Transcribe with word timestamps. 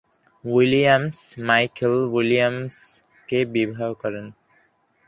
Williams 0.43 1.19
Michael 1.47 1.95
Williams 2.15 2.77
কে 3.29 3.39
বিবাহ 3.53 3.89
করেন। 4.01 4.25